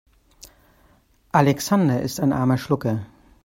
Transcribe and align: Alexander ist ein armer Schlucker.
Alexander 1.31 2.01
ist 2.01 2.19
ein 2.19 2.33
armer 2.33 2.57
Schlucker. 2.57 3.05